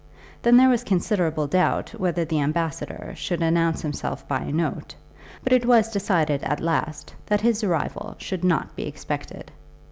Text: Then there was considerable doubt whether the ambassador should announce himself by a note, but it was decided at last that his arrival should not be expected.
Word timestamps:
Then 0.41 0.57
there 0.57 0.67
was 0.69 0.83
considerable 0.83 1.45
doubt 1.45 1.91
whether 1.91 2.25
the 2.25 2.39
ambassador 2.41 3.13
should 3.15 3.43
announce 3.43 3.83
himself 3.83 4.27
by 4.27 4.39
a 4.39 4.51
note, 4.51 4.95
but 5.43 5.53
it 5.53 5.63
was 5.67 5.91
decided 5.91 6.41
at 6.41 6.59
last 6.59 7.13
that 7.27 7.41
his 7.41 7.63
arrival 7.63 8.15
should 8.17 8.43
not 8.43 8.75
be 8.75 8.87
expected. 8.87 9.51